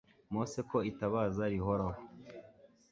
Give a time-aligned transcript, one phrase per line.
[0.33, 2.01] mose ko itabaza rihoraho